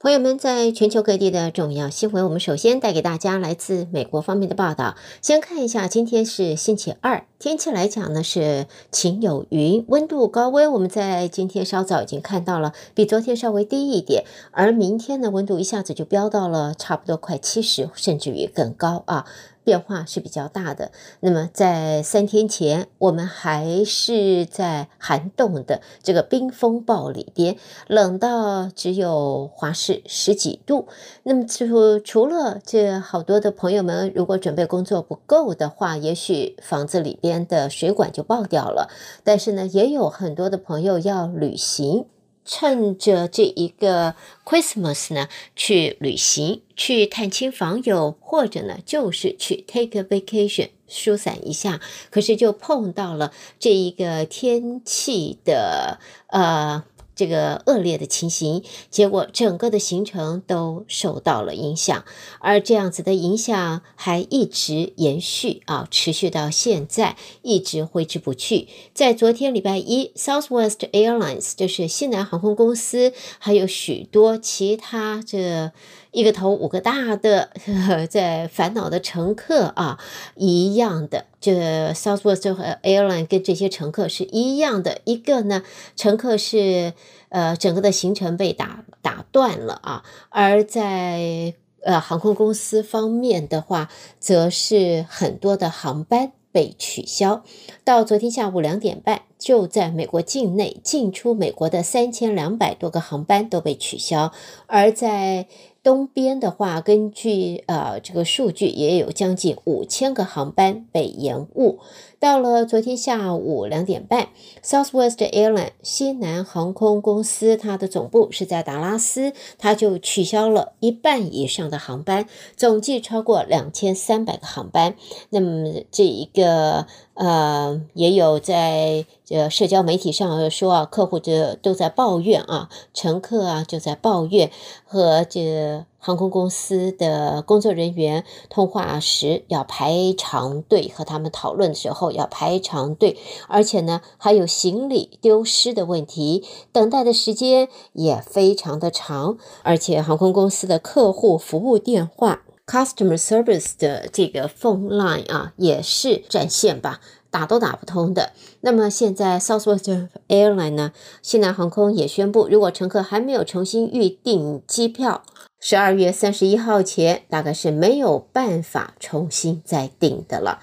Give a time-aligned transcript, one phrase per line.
[0.00, 4.94] 朋友们，在全球各地的重要新闻，我们首先带给大家来自美国方面的报道。
[5.20, 10.70] 先看一下，今天是星期二，天气来讲呢是晴有云，温度高温。
[10.70, 19.26] 我们在今天稍早已经看到了，比昨天稍微低一点，而明天的温度一下子就飙到了差不多快七十，甚至于更高啊。
[19.68, 20.92] 变化是比较大的。
[21.20, 27.54] 那么，在三天前，我们还是在寒冻的这个冰风暴里边，
[27.86, 30.88] 冷到只有华氏十几度。
[31.24, 38.88] 那么，除除了这好多的朋友们，如果准备工作不够的话，也许房子里边的水管就爆掉了。
[39.22, 42.06] 但是呢，也有很多的朋友要旅行。
[42.48, 51.78] 趁着这一个 Christmas 呢，去旅行，去探亲访友，或者呢，就是去 take a vacation，疏散一下。
[52.10, 56.82] 可是就碰到了这一个天气的呃。
[57.18, 62.04] 这个恶劣的情形，结果整个的行程都受到了影响，
[62.38, 68.68] 而这样子的影响还一直延续啊，持续到现在，一直挥之不去。
[68.94, 75.72] 在昨天礼拜一，Southwest Airlines 就是西南航空公司，还有许多其他这
[76.10, 79.98] 一个头五个大的呵呵 在烦恼的乘客啊，
[80.36, 85.62] 一样的，这 Southwest 和 Airline 跟这些乘客是一样的，一个呢，
[85.96, 86.94] 乘客是
[87.28, 97.44] 呃整个的行程被打打断了啊，而在呃航空公司方面的话，则是很多的航班被取消，
[97.84, 104.32] 到昨天下午两点半，就在美国境内进出美国的三千两百多个航班都被取消，
[104.66, 105.46] 而在
[105.82, 111.78] 东边的话，根据呃这个数据，也有将近五千个航班被延误。
[112.18, 114.28] 到了昨天下午两点半
[114.62, 122.26] ，Southwest Airlines 西南航空公司，它的总部是在达拉斯，它就取消了一半以上的航班，
[122.56, 124.96] 总计超过两千三百个航班。
[125.30, 134.50] 那么这一个呃，也有在这社交媒体上说啊，客户这都在抱怨啊，乘客啊就在抱怨
[134.84, 135.84] 和这。
[136.00, 143.18] 航空公司的工作人员通话时要排长队，和他们讨论的时候要排长队，
[143.48, 157.00] 而且呢还有行李丢失的问题，等待的时间也非常的长，而且航空公司的客户服务电话 （customer service） 的这个 phone line 啊也是占线吧。
[157.30, 158.32] 打都打不通的。
[158.62, 165.22] 那么现在，Southwest Airline 呢，西南航空也宣布，如果乘客还没有重新预订机票，
[165.60, 170.60] 十二月三十一号前，大概是没有办法重新再订的了。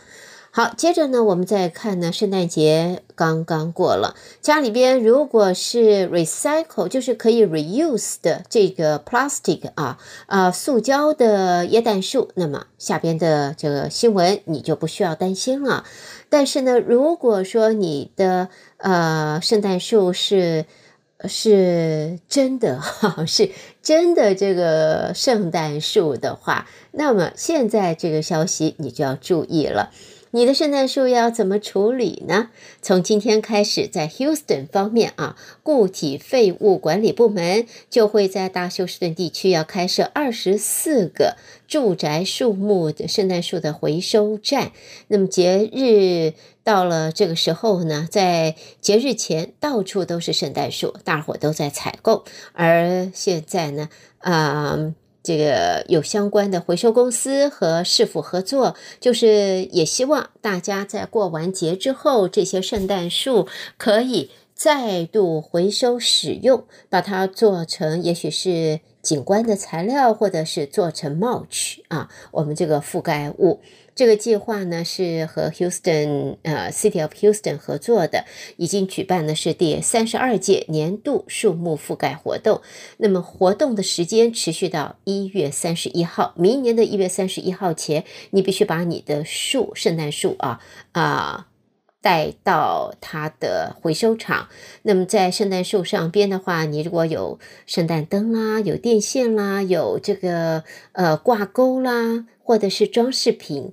[0.58, 15.84] 好，接着呢，我们再看呢，圣诞节刚刚过了，家里边如果是 recycle，就是可以 reuse 的这个 plastic 啊啊，塑胶的耶诞树，那么下边的这个新闻你就不需要担心了。
[16.30, 20.64] 但是呢，如果说你的呃圣诞树是
[21.26, 23.52] 是真的哈， 是
[23.82, 29.92] 真的这个圣诞树的话，那么现在这个消息你就要注意了。
[30.36, 32.50] 你的圣诞树要怎么处理呢？
[32.82, 41.38] 从今天开始，在 Houston 方面啊，固体废物管理部门就会在大休斯顿地区要开设二十四个
[41.70, 44.74] 住宅树木的圣诞树的回收站。
[45.08, 46.34] 那么节日
[46.66, 52.26] 到了这个时候呢，在节日前到处都是圣诞树，大伙都在采购。
[52.52, 54.94] 而现在呢，啊、
[55.26, 63.48] 这个有相关的回收公司和市府合作，就是也希望大家在过完节之后，这些圣诞树
[63.78, 73.60] 可以再度回收使用，把它做成也许是景观的材料，或者是做成帽区啊，我们这个覆盖物。
[73.96, 78.26] 这个计划呢是和 Houston 呃 City of Houston 合作的，
[78.58, 82.62] 已经举办的是第三十二届年度树木覆盖活动。
[82.98, 90.60] 那么活动的时间持续到一月三十一号，明年的一月三十一号前，你必须把你的树，圣诞树啊
[90.92, 91.48] 啊
[92.02, 94.50] 带到它的回收场。
[94.82, 103.72] 那么在圣诞树上边的话，你如果有圣诞灯啦，有电线啦，有这个呃挂钩啦，或者是装饰品。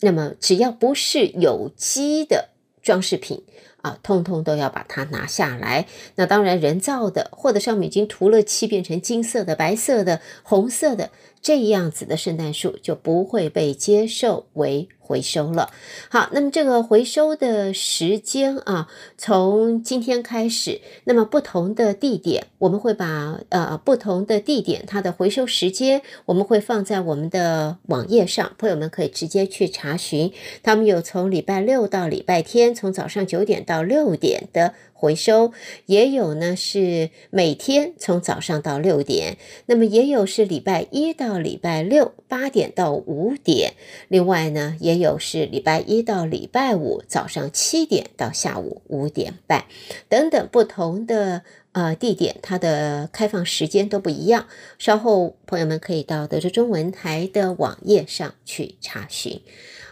[0.00, 2.50] 那么，只要不是有机的
[2.82, 3.44] 装饰品
[3.82, 5.86] 啊，通通都要把它拿下来。
[6.16, 11.10] 那当然，人造的或者上面已经涂了漆，变成金色的、白色的、红色的
[11.40, 15.70] 这样子的圣诞树就不会被接受为回收了。
[16.10, 30.32] 好，那么这个回收的时间啊，从今天开始，那么不同的地点，我们会把呃不同的地点它的回收时间，我们会放在我们的网页上，朋友们可以直接去查询。
[30.64, 34.74] 他们有从礼拜六到礼拜天，从早上九点到六点的。
[34.96, 35.52] 回收
[35.84, 43.74] 也有呢，是每天从早上到六点，那么也有是礼拜一到礼拜六八点到五点，
[44.08, 49.66] 另外呢也有是礼拜一到礼拜五早上七点到下午五点半
[50.08, 54.46] 等等不同的呃地点，它的开放时间都不一样。
[54.78, 59.42] 稍后朋友们可以到德州中文台的网页上去查询。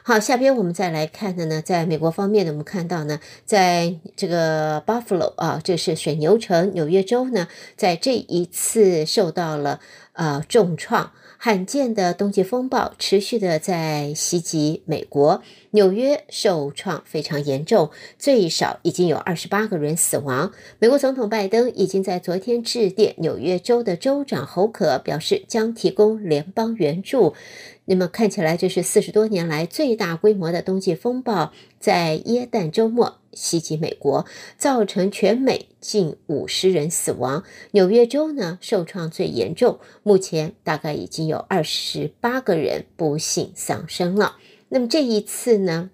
[0.07, 9.81] 好，下边我们再来看的呢，在美国方面呢，我们看到呢，在这个 Buffalo 啊，这是水牛城，纽约州呢，在这一次受到了
[10.13, 15.41] 呃重创，罕见的冬季风暴持续的在袭击美国，
[15.71, 20.53] 纽约受创非常严重，最少已经有二十八个人死亡。
[20.79, 27.33] 美国总统拜登已经在昨天致电纽约州的州长侯可，表示将提供联邦援助。
[27.87, 34.25] 那么看起来，这是四十多年来最大规模的冬季风暴，在耶诞周末袭击美国，
[34.57, 37.45] 造成全美近五十人死亡。
[37.73, 44.37] 纽约州呢，受创最严重，目前大概已经有二十八个人不幸丧生了。
[44.71, 45.91] 那么这一次呢，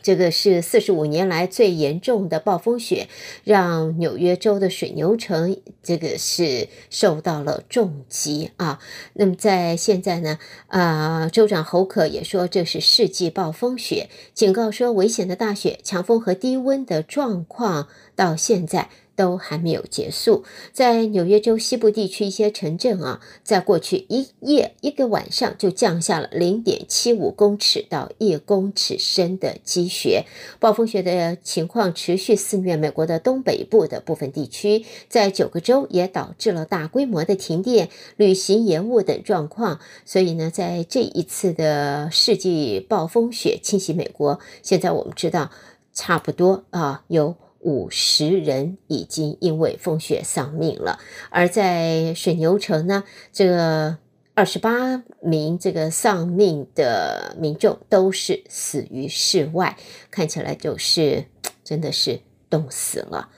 [0.00, 3.08] 这个是四十五年来最严重的暴风雪，
[3.44, 8.80] 让纽约州的水牛城这个是受到了重击啊。
[9.12, 18.88] 那么在现在呢，啊，州长侯可也说这是世纪暴风雪，警告说危险的大雪、强风和低温的状况到现在。
[19.14, 30.24] 都还没有结束，在纽约州西部地区一些城镇啊，在过去一夜一个晚上就降下了零点七五公尺到一公尺深的积雪。
[30.58, 39.80] 暴风雪的情况持续肆虐美国的东北部的部分地区，在九个州也导致了大规模的停电、旅行延误等状况。
[40.04, 45.50] 所以呢，在这一次的世纪暴风雪侵袭美国，现在我们知道
[45.92, 47.36] 差不多啊有。
[47.62, 50.98] 五十人已经因为风雪丧命了，
[51.30, 53.98] 而在水牛城呢，这个
[54.34, 59.76] 二十八名这个丧命的民众都是死于室外，
[60.10, 61.26] 看起来就是
[61.62, 62.20] 真的是
[62.50, 63.28] 冻死了。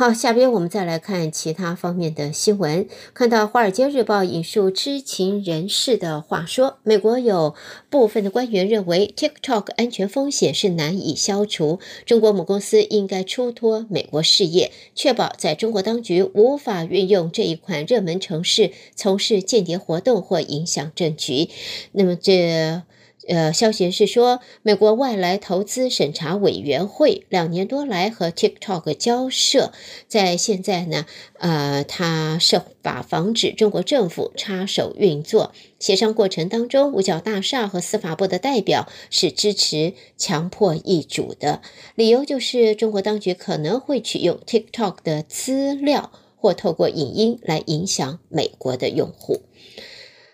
[0.00, 2.86] 好，下边我们再来看其他方面的新闻。
[3.14, 7.56] 看到《华尔街日报》引述知情人士的话说，美国有
[7.90, 11.80] 部分的官员认为，TikTok 安全风险是难以消除。
[12.06, 21.48] 中国母公司应该出脱美国事业，确保在中国当局无法运用这一款热门程式从事间谍活动或影响政局。
[21.90, 22.82] 那么这。
[23.28, 29.70] 呃，消息是说，美国外来投资审查委员会两年多来和 TikTok 交涉，
[30.08, 31.04] 在现在呢，
[31.38, 35.52] 呃，他设法防止中国政府插手运作。
[35.78, 41.60] 协商过程当中，五角大厦和司法部的代表是支持强迫易主的，
[41.94, 49.42] 理由就是中国当局可能会取用 TikTok 的资料，或透过影音来影响美国的用户。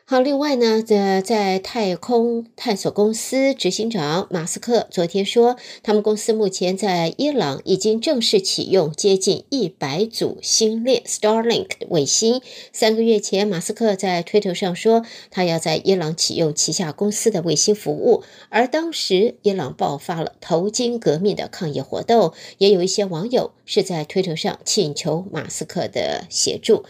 [0.06, 12.43] 好，另外呢，在在太空探索公司执行长马斯克昨天说，他们公司目前在伊朗已经正式启用接近一百组星链 Starlink 卫星。
[12.70, 26.85] 三个月前，马斯克在推特上说，他要在伊朗启用旗下公司的卫星服务，而当时伊朗爆发了头巾革命的抗议活动，也有一些网友是在推特上请求马斯克的协助。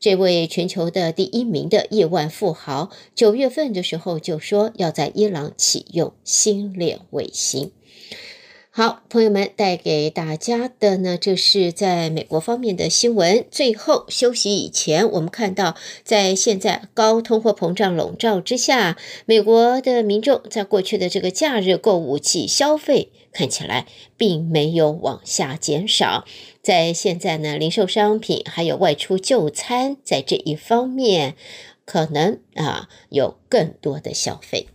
[0.00, 7.72] 这位全球的第一名的亿万富豪，九月份的时候就说要在伊朗启用星链卫星。
[8.70, 13.44] 好，朋友们带给大家的呢，这是在美国方面的新闻。
[13.50, 26.24] 最后休息以前，我们看到在现在高通货膨胀笼罩之下，美国的民众在过去的这个假日购物季消费看起来并没有往下减少。
[26.62, 31.34] 在现在呢，零售商品还有外出就餐，在这一方面
[31.84, 34.68] 可能啊有更多的消费。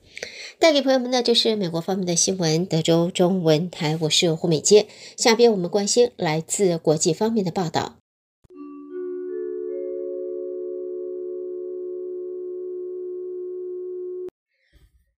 [0.59, 4.87] 带给朋友们的就是美国方面的新闻，德州中文台，我是胡美杰。
[5.17, 8.02] 下边我们关心来自国际方面的报道。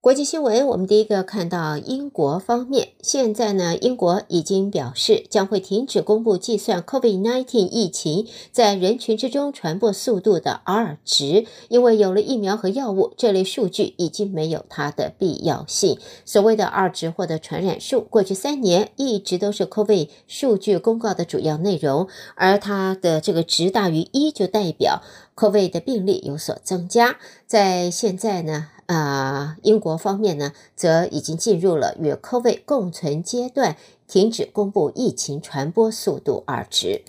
[0.05, 15.97] 国际新闻，我们第一个看到英国方面，现在呢，英国已经表示将会停止公布计算 COVID-19 疫情在人群之中传播速度的 R 值，因为有了疫苗和药物，这类数据已经没有它的必要性。
[16.23, 25.01] 所谓的 R 值或者传染数，过去三年一直都是 COVID 数据公告的主要内容，而它的这个值大于一，就代表
[25.35, 27.17] COVID 的病例有所增加。
[27.47, 33.77] 在现在呢，啊，英国方面呢，则已经进入了与 COVID 共存阶段，
[34.07, 37.03] 停止公布疫情传播速度 R 值。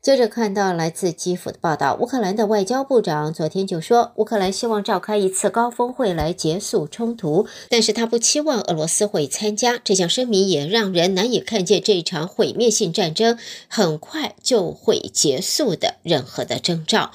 [0.00, 9.78] 接着看到来自基辅的报道，乌克兰的外交部长昨天就说，乌克兰希望召开一次高峰会来结束冲突，但是他不期望俄罗斯会参加。
[9.84, 13.38] 这项声明也让人难以看见这一场毁灭性战争
[13.68, 17.12] 很快就会结束的任何的征兆。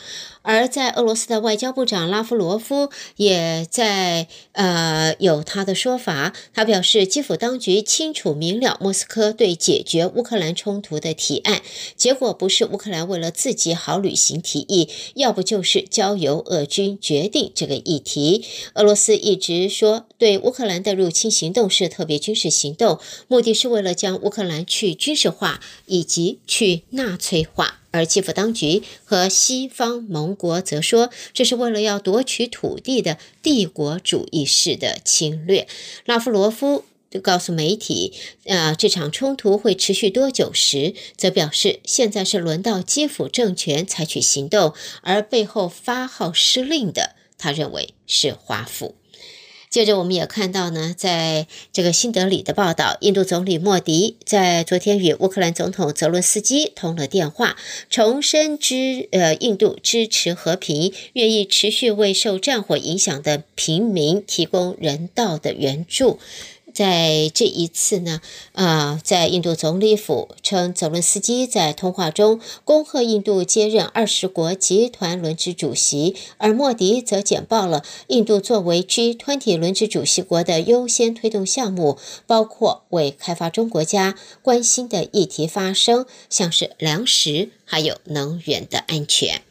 [0.48, 11.62] 而在俄罗斯的外交部长拉夫罗夫也在呃有他的说法，他表示基辅当局清楚明了莫斯科对解决乌克兰冲突的提案，
[11.98, 18.46] 结果不是乌克兰为了自己好履行提议，要不就是交由俄军决定这个议题。
[18.76, 27.82] 俄罗斯一直说对乌克兰的入侵行动是特别军事行动，目的是为了将乌克兰去军事化以及去纳粹化。
[27.92, 35.68] 而基辅当局和西方盟国则说，这是为了要夺取土地的帝国主义式的侵略。
[36.06, 38.14] 拉夫罗夫就告诉媒体，
[38.44, 48.96] 呃，这场冲突会持续多久时，则表示现在是轮到基辅政权采取行动，而背后发号施令的，他认为是华府。
[49.70, 57.58] 接着，我们也看到呢，在这个新德里的报道，印度总理莫迪在昨天与乌克兰总统泽伦斯基通了电话，
[57.90, 66.20] 重申支呃印度支持和平，愿意持续为受战火影响的平民提供人道的援助。
[66.78, 89.42] 在这一次呢，啊，在印度总理府称，泽伦斯基在通话中恭贺印度接任二十国集团轮值主席，而莫迪则简报了印度作为 G20 轮值主席国的优先推动项目，包括为开发中国家关心的议题发声，像是粮食还有能源的安全。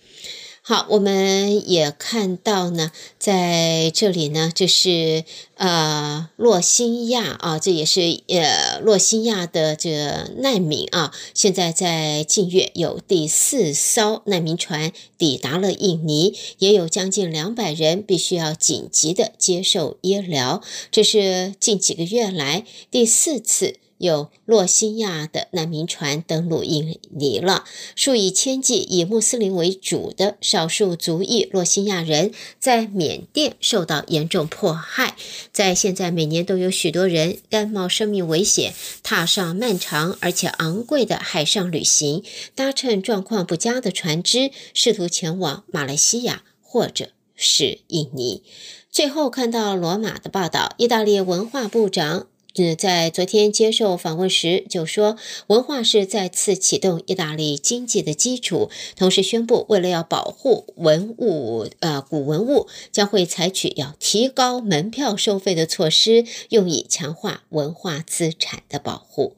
[0.69, 5.23] 好，我们也看到呢，在这里呢，这是
[5.55, 23.77] 呃，洛辛亚啊，这也是呃，洛辛亚的这个难民啊，现在在近月有第四艘难民船抵达了印尼，也有将近两百人必须要紧急的接受医疗，这是近几个月来第四次。
[23.99, 35.17] 有洛西亚的难民船登陆印尼了，数以千计以穆斯林为主的少数族裔洛西亚人在缅甸受到严重迫害，
[35.53, 42.23] 在现在每年都有许多人甘冒生命危险，踏上漫长而且昂贵的海上旅行，
[42.55, 48.43] 搭乘状况不佳的船只，试图前往马来西亚或者是印尼。
[48.91, 52.29] 最后看到罗马的报道，意大利文化部长。
[52.77, 55.17] 在昨天接受访问时就说，
[55.49, 69.35] 文化是再次启动意大利经济的基础，同时宣布，为了要保护文物，呃，古文物，将会采取要提高门票收费的措施，用以强化文化资产的保护。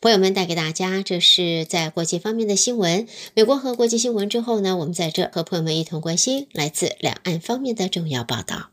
[0.00, 3.06] 朋友们，带给大家这是在国际方面的新闻。
[3.34, 8.71] 美国和国际新闻之后呢，我们在这和朋友们一同关心来自两岸方面的重要报道。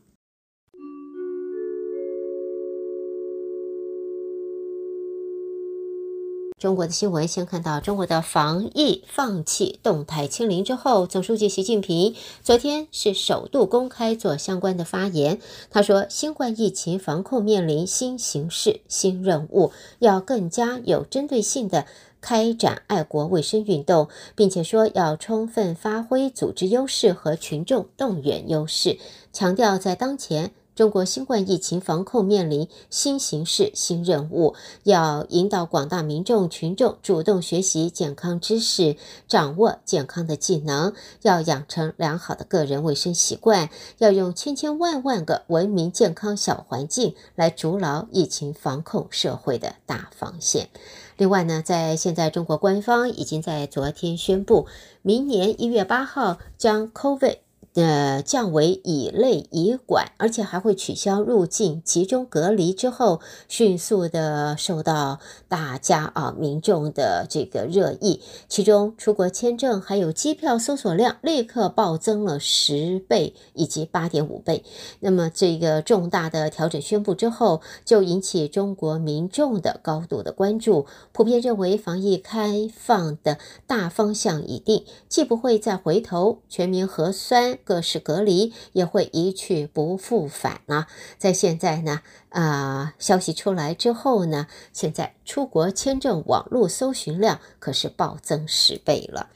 [6.60, 15.40] 中国的新闻，先看到中国的防疫放弃动态清零之后，总书记习近平昨天是首度公开做相关的发言。
[15.70, 21.86] 他说，新冠疫情防控面临新形势、新任务，要更加有针对性地
[22.20, 28.98] 开展爱国卫生运动，并且说要充分发挥组织优势和群众动员优势，
[29.32, 30.52] 强调在当前。
[30.80, 38.96] 中国新冠疫情防控面临新形势、新任务，要引导广大民众群众主动学习健康知识，
[39.28, 43.68] 掌握健康的技能，要养成良好的个人卫生习惯，
[43.98, 50.70] 要用千千万万个文明健康小环境来筑牢疫情防控社会的大防线。
[51.18, 54.66] 另外呢，在现在中国官方已经在昨天宣布，
[55.02, 57.36] 明年一月八号将 COVID
[57.74, 68.20] 呃，降为乙类乙管，而且还会取消入境集中隔离之后，迅速的受到大家啊民众的这个热议。
[68.48, 74.64] 其中出国签证还有机票搜索量立刻暴增了十倍以及八点五倍。
[74.98, 80.86] 那么这个重大的调整宣布之后，就引起中国民众的高度的关注。
[81.12, 87.59] 普遍认为防疫开放的大方向已定，既不会再回头，全民核酸。
[87.70, 90.88] 各式隔离也会一去不复返了。
[91.18, 92.00] 在现在呢，
[92.30, 99.28] 啊、消息出来之后呢，现在出国签证网络搜寻量可是暴增十倍了。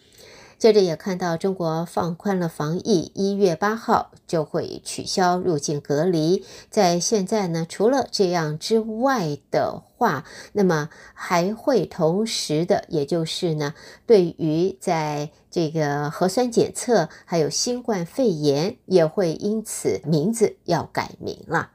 [0.58, 6.44] 接着也看到中国放宽了防疫，一月八号就会取消入境隔离。
[6.70, 13.74] 在现在呢，除了这样之外的话，那么还会同时的，也就是呢，
[14.06, 21.70] 对于在这个核酸检测还有新冠肺炎，也会因此名字要改名了。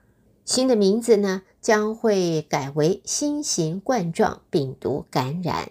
[0.46, 5.70] 新的名字呢，将会改为新型冠状病毒感染。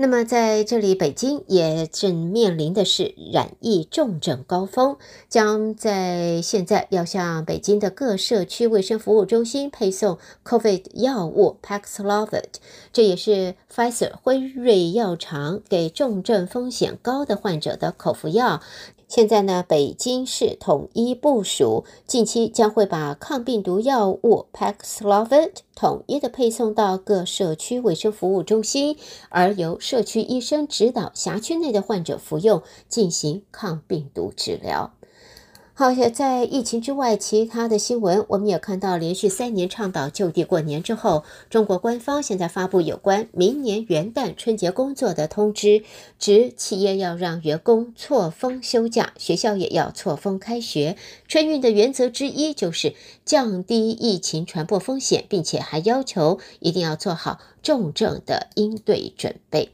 [0.00, 4.96] 那么在这里，北京也正面临的是染疫重症高峰，
[5.28, 12.44] 将在现在要向北京的各社区卫生服务中心配送 COVID 药物 Paxlovid，
[12.92, 18.62] 这也是 Pfizer 辉瑞药厂给重症风险高的患者的口服药。
[19.08, 28.98] 现在呢，北京市统一部署，近期将会把抗病毒药物 Paxlovid 统一的配送到各社区卫生服务中心，
[29.30, 34.97] 而由社区医生指导辖区内的患者服用，进行抗病毒治疗。
[35.78, 45.84] 好，在疫情之外，其他的新闻我们也看到，连续三年倡导就地过年之后，中国官方现在发布有关明年元旦春节工作的通知，
[46.18, 50.96] 指企业要让员工错峰休假，学校也要错峰开学。
[51.28, 52.94] 春运的原则之一就是
[53.24, 59.70] 降低疫情传播风险，并且还要求一定要做好重症的应对准备。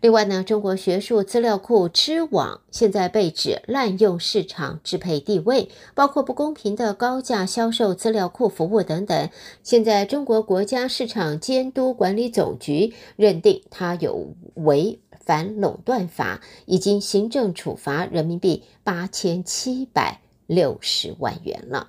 [0.00, 9.28] 另外呢，中国学术资料库知网现在被指滥用市场支配地位，包括不公平的高价销售资料库服务等等。
[9.64, 21.88] 现在中国国家市场监督管理总局认定它有违反垄断法，已经行政处罚人民币八千七百六十万元了。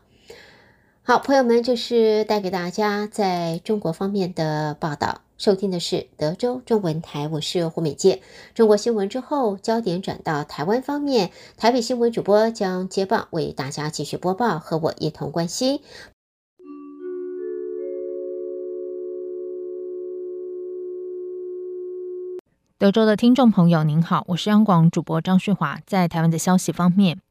[1.04, 5.22] 好，朋友们，这是带给大家在中国方面的报道。
[5.40, 8.20] 收听的是德州中文台，我是胡美健。
[8.54, 15.80] 中国新闻之后，焦点转到台湾方面，台北新闻主播将接棒为大家继续播报，和我一同关心。
[22.78, 27.22] 德州的听众朋友，您好，我是央广主播张旭华，在台湾的消息方面。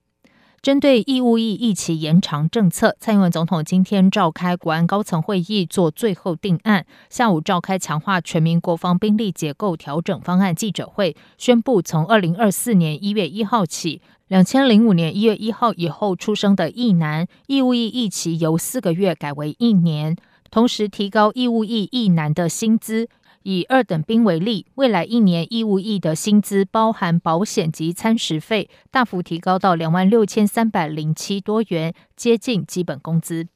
[0.61, 20.16] 针对义务役役期延长政策，蔡英文总统今天召开国安高层会议做最后定案，下午召开强化全民国防兵力结构调整方案记者会，宣布从二零二四年一月一号起，两千零五年一月一号以后出生的役男义务役役期由四个月改为一年，
[20.51, 23.09] 同时提高义务役役男的薪资。
[23.48, 33.48] 以二等兵为例，未来一年义务役的薪资包含保险及餐食费，大幅提高到两万六千三百零七多元，接近基本工资。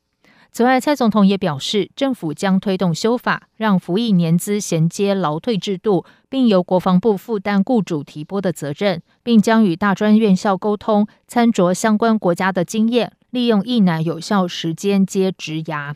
[0.50, 15.94] 此外，蔡总统也表示，政府将推动修法，让服役年资衔接劳退制度，并由国防部负担雇主提拨的责任，并将与大专院校沟通，参酌相关国家的经验，利用役男有效时间接职涯。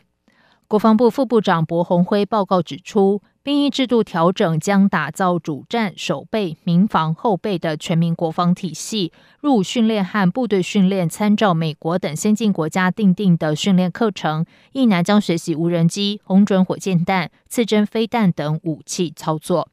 [0.67, 9.13] 国防部副部长柏鸿辉报告指出，兵役制度调整将打造主战、守备、民防、后备的全民国防体系。
[9.39, 19.69] 入伍训练和部队训练参照美国等先进国家订定的训练课程，役男将学习无人机、红准火箭弹、刺针飞弹等武器操作。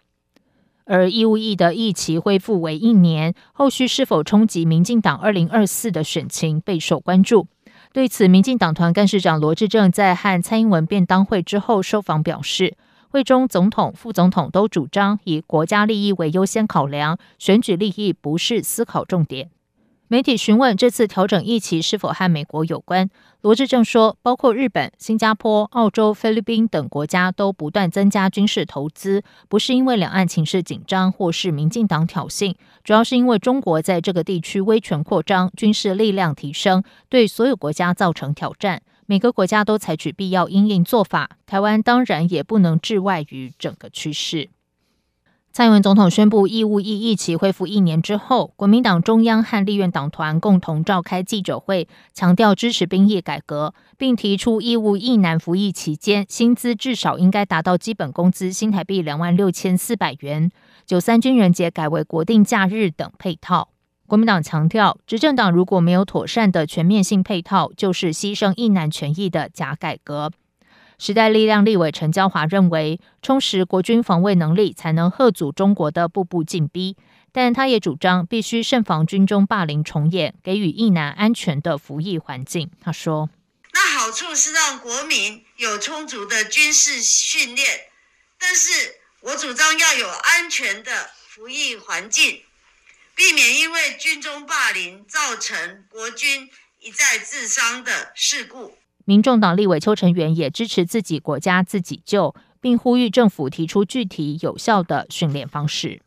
[0.84, 7.48] 而义务役的役期恢复为一年，后续是否冲击民进党二零二四的选情备受关注。
[7.92, 12.76] 对此，民进党团干事长罗志政在和蔡英文便当会之后受访表示。
[13.14, 19.50] 会中总统、副总统都主张以国家利益为优先考量，选举利益不是思考重点。
[20.08, 23.08] 媒体询问这次调整议期是否和美国有关，
[23.40, 38.82] 罗志正说，包括日本、新加坡、澳洲、菲律宾等国家都不断增加军事投资，不是因为两岸情势紧张或是民进党挑衅，主要是因为中国在这个地区威权扩张、军事力量提升，对所有国家造成挑战。
[39.06, 44.50] 每个国家都采取必要因应做法，台湾当然也不能置外于整个趋势。
[45.52, 60.50] 蔡英文总统宣布义务役一期恢复一年之后，国民党中央和立院党团共同召开记者会，强调支持兵役改革，并提出义务役男服役期间薪资至少应该达到基本工资新台币两万六千四百元，
[60.84, 63.73] 九三军人节改为国定假日等配套。
[64.06, 70.30] 国民党强调，执政党如果没有妥善的全面性配套，就是牺牲役男权益的假改革。
[70.98, 76.96] 时代力量立委陈椒华认为，充实国军防卫能力才能吓阻中国的步步进逼，
[77.32, 82.70] 但他也主张必须慎防军中霸凌重演，给予役男安全的服役环境。
[82.80, 83.28] 他说
[83.74, 87.66] ：“那好处是让国民有充足的军事训练，
[88.38, 88.70] 但是
[89.22, 92.42] 我主张要有安全的服役环境，
[93.16, 96.48] 避免因为军中霸凌造成国军
[96.80, 98.72] 一再致伤的事故。”
[99.06, 106.00] 民众党立委邱成元也支持自己国家自己救，并呼吁政府提出具体有效的训练方式。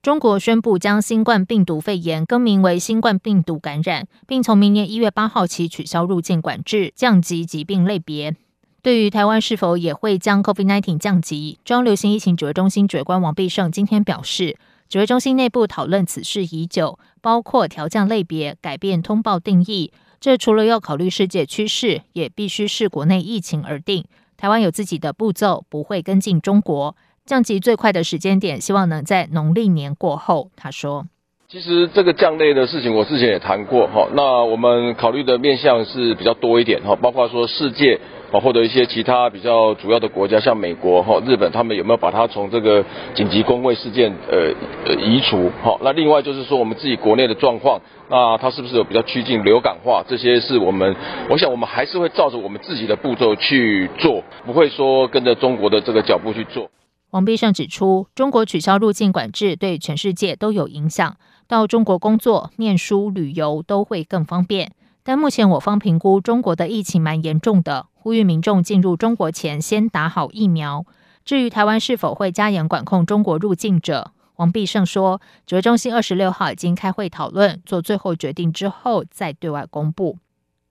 [0.00, 8.36] 中国宣布将新冠病毒肺炎更名为新冠病毒感染，并从明年一月八号起取消入境管制，降级疾病类别。
[8.80, 14.56] 对于台湾是否也会将 COVID-19 降级，中央流行疫情指挥中心指挥官王必胜今天表示，
[14.88, 19.92] 指挥中心内部讨论此事已久，包括调降类别、改变通报定义。
[20.18, 24.04] 这除了要考虑世界趋势，也必须视国内疫情而定。
[24.38, 26.96] 台湾有自己的步骤，不会跟进中国
[27.26, 30.50] 降级最快的时间点，希望能在农历年过后。
[30.56, 31.06] 他说
[31.50, 34.08] ：“其实这个降类的事情，我之前也谈过哈。
[34.14, 38.00] 那我们考虑的面向是比较多一点哈，包括说世界。
[38.30, 44.52] 啊，或者一些其他比较主要的国家，像美国、哈日本，他们有没有把它从这个紧急公卫事件呃
[44.86, 45.50] 呃移除？
[45.62, 50.04] 好，那另外就是说我们自己国内的状况，那它是不是有比较趋近流感化？
[50.06, 50.94] 这些是我们，
[51.30, 56.70] 我想我们还是会照着我们自己的步骤去做，不会说跟着中国的这个脚步去做。
[57.10, 61.16] 王必胜指出，中国取消入境管制对全世界都有影响，
[61.48, 64.72] 到中国工作、念书、旅游都会更方便。
[65.08, 67.86] 但目前我方评估中国的疫情蛮严重的。
[67.94, 70.84] 呼吁民众进入中国前先打好疫苗。
[71.24, 80.18] 至于台湾是否会加严管控中国入境者，王必胜说，指挥中心二十六号已经开会讨论，做最后决定之后再对外公布。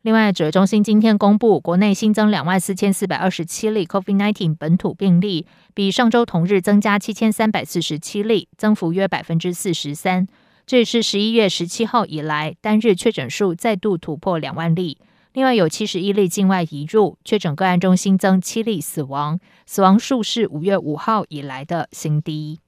[0.04, 10.28] 另外，指挥中心今天公布，国内新增两万四千四百二十七例 COVID-19 本土病例，比上周同日增加七千三百四十七例，增幅约百分之四十三。
[10.68, 14.98] 这是十一月十七号以来单日确诊数再度突破两万例。
[15.32, 22.60] 另外有七十一例境外移入确诊个案中新增七例死亡，死亡数是五月五号以来的新低。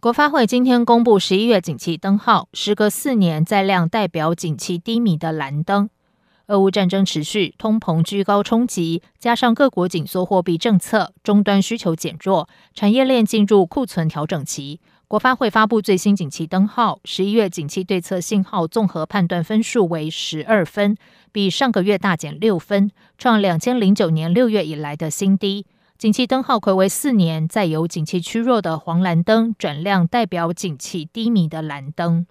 [0.00, 5.90] 国发会今天公布十一月景气灯号，时隔四年再亮代表景气低迷的蓝灯。
[6.46, 14.80] 俄乌战争持续，通膨居高冲击，加上各国紧缩货币政策，终端需求减弱，产业链进入库存调整期。
[15.08, 20.96] 国发会发布最新景气灯号，十一月景气对策信号综合判断分数为十二分，
[21.30, 25.64] 比上个月大减六分，创两千零九年六月以来的新低。
[25.96, 32.26] 景气灯号睽违四年，再由景气趋弱的黄蓝灯转亮代表景气低迷的蓝灯。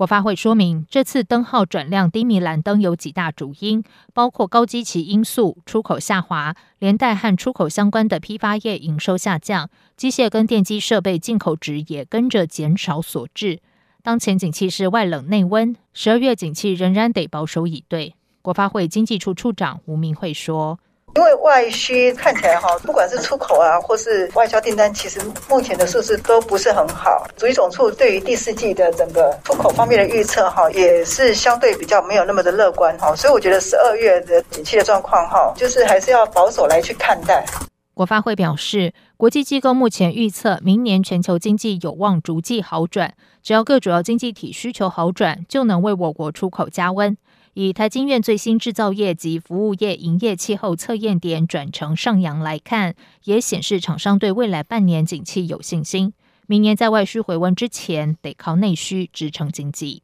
[0.00, 3.84] 国发会说明，这次灯号转亮低迷蓝灯有几大主因，
[4.14, 13.60] 包括高基期因素、出口下滑，连带和出口相关的批发业营收下降，机械跟电机设备进口值也跟着减少所致。
[14.02, 18.14] 当前景气是外冷内温，十二月景气仍然得保守以对。
[18.40, 20.80] 国发会经济处处长吴明慧说。
[21.16, 27.26] 因为外需看起来哈，不管是出口啊，或是外销订单，其实目前的数字都不是很好。
[27.36, 33.14] 主计总处对于第四季的整个出口方面的预测哈，也是相对比较没有那么的乐观哈。
[33.16, 37.44] 所以我觉得十二月的景气的状况哈，就是还是要保守来去看待。
[37.92, 47.16] 国发会表示，国际机构目前预测明年全球经济有望逐季好转，只要各主要经济体需求好转，就能为我国出口加温。
[47.54, 56.12] 以台经院最新制造业及服务业营业气候测验点转成上扬来看，也显示厂商对未来半年景气有信心。
[56.46, 60.02] 明年在外需回温之前，得靠内需支撑经济。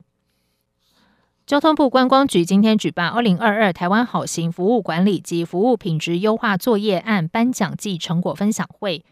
[1.47, 9.05] 交通部观光局今天举办二零二二台湾好行服务管理及服务品质优化作业案颁奖暨成果分享会。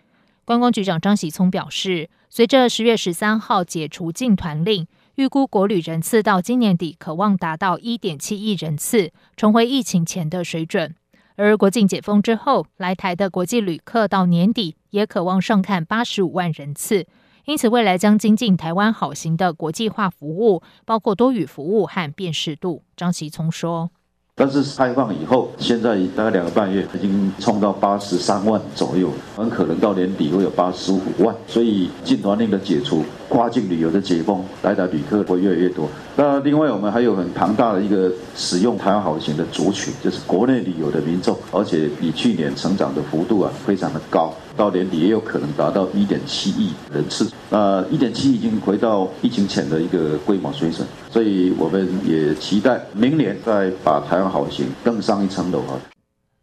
[0.44, 4.88] 观光局长张喜聪表示，随着十月十三号解除禁团令。
[5.16, 10.92] 预估国旅人次到今年底可望达到一点七亿人次，重回疫情前的水准。
[11.36, 17.06] 而国境解封之后，来台的国际旅客到年底也可望上看八十五万人次。
[17.44, 22.82] 因此，未来将精进台湾好行的国际化服务，包括多语服务和辨识度。
[22.96, 23.90] 张其聪说
[24.36, 31.32] ：“但是开放以后，现在大概两个半月，已经冲到八十三万左右，很可能到年底会有八十五万。
[31.46, 35.88] 所以禁团令的解除，跨境旅游的解封，来的旅客会越来越多。
[36.16, 44.34] 那另外我们还有很庞大的一个使用台湾好行的族群，就是国内旅游的民众，而且比去年成长的幅度啊非常的高。
[44.56, 55.80] 到年底也有可能达到一点七亿人次，呃，一点七已经回到疫情前的一个规模水准，所以我们也期待明年再把台湾好行更上一层楼啊。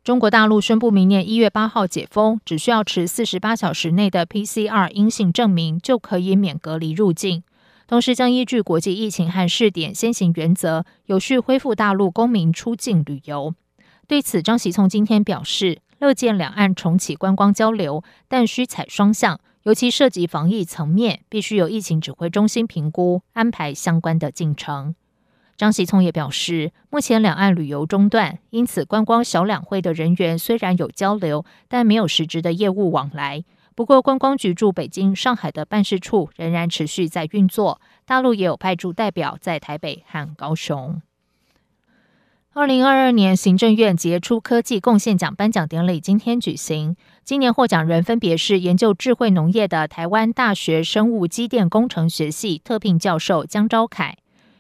[0.04, 7.44] 中国大陆宣布明年一月八号解封，只需要持四十八小时内的 PCR 阴性证明就可以免隔离入境，
[7.88, 13.54] 同时将依据国际疫情和试点先行原则，有序恢复大陆公民出境旅游。
[14.08, 15.78] 对此，张喜聪今天表示。
[16.02, 24.96] 乐见两岸重启观光交流，但需采双向，尤其涉及防疫层面，必须由疫情指挥中心评估安排相关的进程。
[25.56, 33.44] 张喜聪也表示，目前两岸旅游中断，因此观光小两会的人员虽然有交流，但没有实质的业务往来。
[33.76, 41.00] 不过，观光局驻北京、上海的办事处仍然持续在运作，大陆也有派驻代表在台北和高雄。
[42.54, 46.98] 二零二二年行政院杰出科技贡献奖颁奖典礼今天举行。
[47.24, 54.18] 今年获奖人分别是研究智慧农业的台湾大学生物机电工程学系特聘教授江昭凯，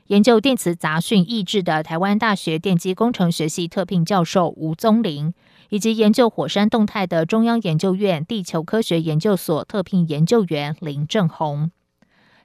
[0.08, 5.34] 研究电磁杂讯抑制的台湾大学电机工程学系特聘教授吴宗林，
[5.68, 11.70] 以及研究火山动态的中央研究院地球科学研究所特聘研究员林正宏。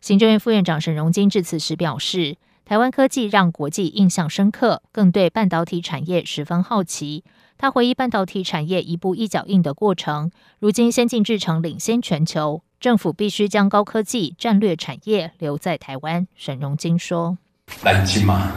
[0.00, 2.36] 行政院副院长沈荣金致辞时表示。
[2.68, 7.22] 台湾科技让国际印象深刻，更对半导体产业十分好奇。
[7.56, 16.26] 他回忆半导体产业一步一脚印的过程，如今先进制程领先全球，政府必须将高科技战略产业留在台湾。
[16.34, 17.38] 沈荣金说
[17.84, 18.50] ：“南京嘛，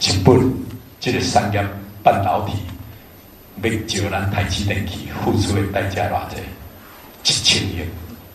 [0.00, 0.50] 日本
[0.98, 1.62] 这个产业
[2.02, 2.54] 半导体
[3.62, 6.36] 要招咱台积电去付出的代价偌济，
[7.22, 7.84] 一千亿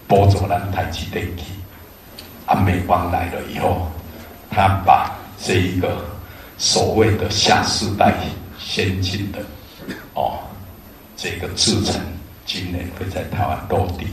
[0.08, 1.46] 补助咱台积电去，
[2.46, 3.88] 啊，美光来了以后。”
[4.52, 6.06] 他把这一个
[6.58, 8.14] 所谓的下世代
[8.60, 9.40] 先进的
[10.14, 10.40] 哦，
[11.16, 12.00] 这个制成
[12.46, 14.08] 今年会在台湾落地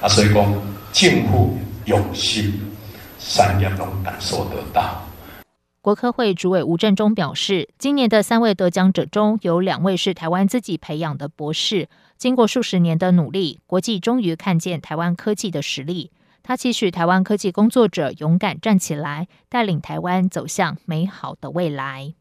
[0.00, 0.54] 啊，所以讲
[0.92, 2.52] 近乎用心，
[3.18, 5.02] 产业能感受得到。
[5.80, 16.10] 国科会主委吴振中表示，今年的三位得奖者中有两位是台湾自己培养的博士，经过数十年的努力，国际终于看见台湾科技的实力。
[16.48, 22.14] 他期许台湾科技工作者勇敢站起来，带领台湾走向美好的未来。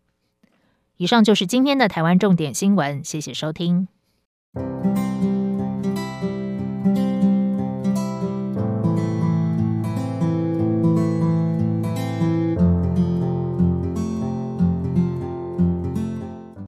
[0.97, 3.87] 以上就是今天的台湾重点新闻，谢谢收听。